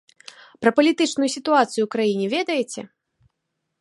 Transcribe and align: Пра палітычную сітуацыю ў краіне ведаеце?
Пра 0.61 0.71
палітычную 0.77 1.29
сітуацыю 1.35 1.81
ў 1.85 1.89
краіне 1.97 2.25
ведаеце? 2.35 2.81